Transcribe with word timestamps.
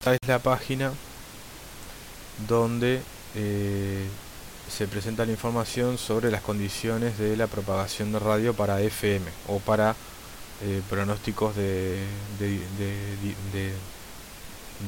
esta 0.00 0.14
es 0.14 0.28
la 0.28 0.38
página 0.38 0.94
donde 2.48 3.02
eh, 3.34 4.06
se 4.66 4.88
presenta 4.88 5.26
la 5.26 5.32
información 5.32 5.98
sobre 5.98 6.30
las 6.30 6.40
condiciones 6.40 7.18
de 7.18 7.36
la 7.36 7.48
propagación 7.48 8.10
de 8.10 8.18
radio 8.18 8.54
para 8.54 8.80
FM 8.80 9.30
o 9.48 9.58
para 9.58 9.94
eh, 10.62 10.80
pronósticos 10.88 11.54
de, 11.54 12.02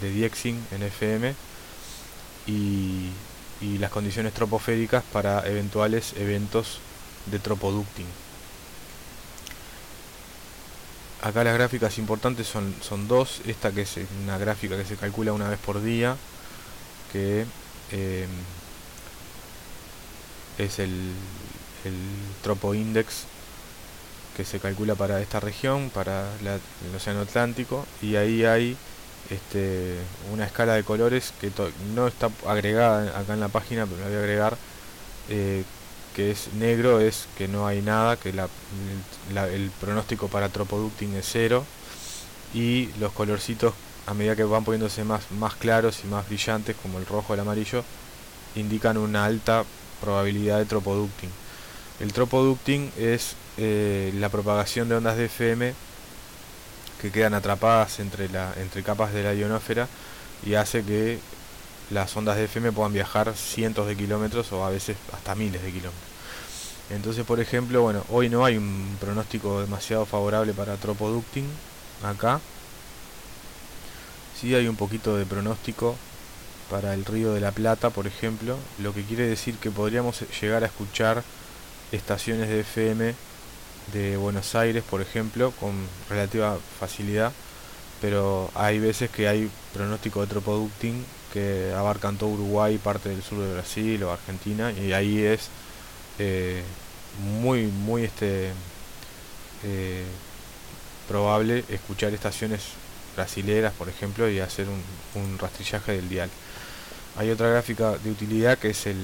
Diexing 0.01 0.67
en 0.71 0.83
FM 0.83 1.35
y, 2.47 3.11
y 3.61 3.77
las 3.79 3.91
condiciones 3.91 4.33
tropoféricas 4.33 5.05
para 5.13 5.47
eventuales 5.47 6.15
eventos 6.17 6.79
de 7.27 7.39
tropoducting. 7.39 8.32
Acá 11.23 11.45
las 11.45 11.55
gráficas 11.55 11.99
importantes 11.99 12.47
son, 12.49 12.75
son 12.83 13.09
dos. 13.09 13.41
Esta 13.47 13.71
que 13.73 13.83
es 13.83 13.97
una 14.25 14.39
gráfica 14.39 14.77
que 14.77 14.85
se 14.85 14.97
calcula 14.97 15.33
una 15.33 15.49
vez 15.49 15.59
por 15.59 15.81
día, 15.81 16.17
que 17.13 17.47
eh, 17.93 18.27
es 20.59 20.79
el, 20.79 21.13
el 21.85 21.95
tropo 22.43 22.75
index 22.75 23.25
que 24.37 24.45
se 24.45 24.59
calcula 24.59 24.95
para 24.95 25.21
esta 25.21 25.41
región, 25.41 25.91
para 25.91 26.27
el 26.41 26.97
Océano 26.97 27.21
Atlántico, 27.21 27.87
y 28.01 28.17
ahí 28.17 28.45
hay 28.45 28.77
este, 29.31 29.97
una 30.33 30.47
escala 30.47 30.75
de 30.75 30.85
colores 30.85 31.33
que 31.41 31.51
no 31.95 32.07
está 32.09 32.31
agregada 32.47 33.19
acá 33.19 33.35
en 33.35 33.41
la 33.41 33.49
página, 33.49 33.87
pero 33.87 34.01
la 34.01 34.07
voy 34.07 34.17
a 34.17 34.19
agregar, 34.21 34.57
eh, 35.29 35.65
que 36.15 36.31
es 36.31 36.53
negro 36.55 37.01
es 37.01 37.27
que 37.37 37.49
no 37.49 37.67
hay 37.67 37.83
nada, 37.83 38.17
que 38.17 38.31
el 38.31 39.71
pronóstico 39.81 40.29
para 40.29 40.49
tropoducting 40.49 41.15
es 41.15 41.29
cero 41.31 41.65
y 42.55 42.89
los 43.01 43.13
colorcitos 43.13 43.75
a 44.07 44.15
medida 44.15 44.37
que 44.37 44.45
van 44.45 44.65
poniéndose 44.65 45.05
más, 45.05 45.31
más 45.33 45.55
claros 45.55 46.01
y 46.05 46.09
más 46.09 46.27
brillantes 46.29 46.77
como 46.83 46.99
el 46.99 47.07
rojo 47.07 47.35
el 47.35 47.41
amarillo 47.41 47.85
indican 48.55 48.99
una 48.99 49.25
alta 49.25 49.65
probabilidad 50.01 50.59
de 50.59 50.65
tropoducting. 50.65 51.31
El 52.01 52.13
tropoducting 52.13 52.93
es 52.99 53.37
eh, 53.57 54.13
la 54.19 54.29
propagación 54.29 54.89
de 54.89 54.97
ondas 54.97 55.17
de 55.17 55.27
FM 55.27 55.75
que 57.01 57.11
quedan 57.11 57.35
atrapadas 57.35 58.01
entre, 58.01 58.29
la, 58.29 58.53
entre 58.57 58.83
capas 58.83 59.13
de 59.13 59.23
la 59.23 59.35
ionosfera 59.35 59.89
y 60.45 60.55
hace 60.55 60.83
que 60.85 61.19
las 61.93 62.17
ondas 62.17 62.37
de 62.37 62.45
FM 62.45 62.73
puedan 62.73 62.93
viajar 62.93 63.35
cientos 63.37 63.87
de 63.87 63.97
kilómetros 63.97 64.51
o 64.53 64.65
a 64.65 64.71
veces 64.71 64.97
hasta 65.13 65.35
miles 65.35 65.63
de 65.63 65.71
kilómetros. 65.71 66.13
Entonces, 66.91 67.25
por 67.25 67.41
ejemplo, 67.41 67.83
bueno, 67.83 68.05
hoy 68.11 68.29
no 68.29 68.45
hay 68.45 68.57
un 68.57 68.97
pronóstico 69.01 69.61
demasiado 69.61 70.05
favorable 70.05 70.53
para 70.53 70.77
tropoducting 70.77 71.47
acá. 72.03 72.41
Sí 74.39 74.55
hay 74.55 74.67
un 74.69 74.77
poquito 74.77 75.17
de 75.17 75.25
pronóstico 75.25 75.97
para 76.71 76.95
el 76.95 77.05
río 77.05 77.33
de 77.33 77.41
la 77.41 77.53
Plata, 77.53 77.91
por 77.91 78.07
ejemplo, 78.07 78.59
lo 78.79 78.95
que 78.95 79.05
quiere 79.05 79.27
decir 79.27 79.57
que 79.57 79.71
podríamos 79.71 80.25
llegar 80.41 80.63
a 80.63 80.67
escuchar 80.67 81.23
estaciones 81.93 82.49
de 82.49 82.61
FM 82.61 83.15
de 83.93 84.17
Buenos 84.17 84.55
Aires, 84.55 84.83
por 84.89 85.03
ejemplo, 85.03 85.53
con 85.61 85.73
relativa 86.09 86.59
facilidad, 86.81 87.33
pero 88.03 88.51
hay 88.57 88.81
veces 88.81 89.09
que 89.11 89.29
hay 89.29 89.49
pronóstico 89.73 90.21
de 90.23 90.27
tropoducting 90.27 91.05
que 91.33 91.73
abarcan 91.75 92.19
todo 92.19 92.31
Uruguay, 92.31 92.77
parte 92.77 93.09
del 93.09 93.23
sur 93.23 93.39
de 93.39 93.55
Brasil 93.55 94.03
o 94.03 94.13
Argentina, 94.13 94.73
y 94.73 94.93
ahí 94.93 95.23
es 95.23 95.49
eh, 96.19 96.63
muy, 97.41 97.63
muy 97.63 98.03
este, 98.03 98.51
eh, 99.63 100.05
probable 101.09 101.65
escuchar 101.69 102.13
estaciones 102.13 102.63
brasileras, 103.15 103.73
por 103.73 103.89
ejemplo, 103.89 104.29
y 104.29 104.41
hacer 104.41 104.67
un, 104.69 105.39
rastrillaje 105.39 105.93
del 105.93 106.09
dial. 106.09 106.29
Hay 107.17 107.31
otra 107.31 107.51
gráfica 107.51 107.99
de 107.99 108.11
utilidad 108.11 108.59
que 108.59 108.71
es 108.71 108.87
el, 108.87 108.97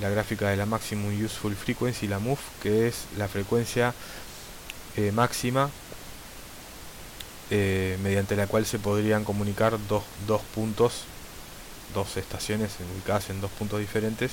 la 0.00 0.08
gráfica 0.08 0.48
de 0.48 0.56
la 0.56 0.64
Maximum 0.64 1.12
Useful 1.22 1.54
Frequency, 1.54 2.08
la 2.08 2.18
MUF, 2.18 2.40
que 2.62 2.88
es 2.88 3.04
la 3.18 3.28
frecuencia 3.28 3.92
eh, 4.96 5.12
máxima 5.12 5.70
mediante 7.50 8.36
la 8.36 8.46
cual 8.46 8.66
se 8.66 8.78
podrían 8.78 9.24
comunicar 9.24 9.78
dos, 9.88 10.04
dos 10.26 10.42
puntos 10.54 11.04
dos 11.94 12.16
estaciones 12.16 12.72
ubicadas 12.94 13.30
en 13.30 13.40
dos 13.40 13.50
puntos 13.50 13.80
diferentes 13.80 14.32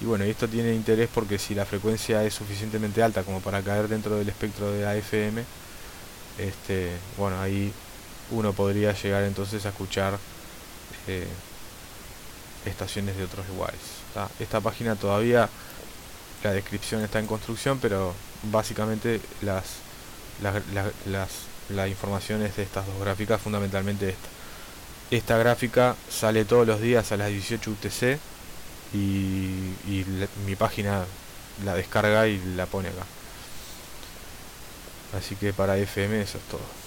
y 0.00 0.06
bueno, 0.06 0.24
esto 0.24 0.48
tiene 0.48 0.74
interés 0.74 1.08
porque 1.12 1.38
si 1.38 1.54
la 1.54 1.64
frecuencia 1.64 2.24
es 2.24 2.34
suficientemente 2.34 3.02
alta 3.02 3.22
como 3.22 3.40
para 3.40 3.62
caer 3.62 3.88
dentro 3.88 4.16
del 4.16 4.28
espectro 4.28 4.72
de 4.72 4.86
AFM, 4.86 5.44
este, 6.38 6.90
bueno, 7.16 7.40
ahí 7.40 7.72
uno 8.30 8.52
podría 8.52 8.92
llegar 8.92 9.22
entonces 9.22 9.64
a 9.66 9.68
escuchar 9.68 10.18
eh, 11.06 11.28
estaciones 12.66 13.16
de 13.16 13.24
otros 13.24 13.46
lugares. 13.48 13.80
Esta 14.40 14.60
página 14.60 14.96
todavía, 14.96 15.48
la 16.42 16.52
descripción 16.52 17.02
está 17.02 17.20
en 17.20 17.26
construcción, 17.26 17.78
pero 17.80 18.14
básicamente 18.50 19.20
las, 19.42 19.64
las, 20.42 20.54
las 21.06 21.30
informaciones 21.88 22.56
de 22.56 22.62
estas 22.62 22.86
dos 22.86 22.98
gráficas, 23.00 23.40
fundamentalmente 23.40 24.10
esta. 24.10 24.28
Esta 25.10 25.36
gráfica 25.36 25.96
sale 26.10 26.44
todos 26.44 26.66
los 26.66 26.80
días 26.80 27.12
a 27.12 27.16
las 27.16 27.28
18 27.28 27.70
UTC 27.70 28.18
y, 28.94 30.04
mi 30.46 30.56
página 30.56 31.04
la 31.64 31.74
descarga 31.74 32.26
y 32.26 32.40
la 32.56 32.66
pone 32.66 32.88
acá. 32.88 33.04
Así 35.16 35.36
que 35.36 35.52
para 35.52 35.76
FM 35.76 36.20
eso 36.20 36.38
es 36.38 36.44
todo. 36.44 36.83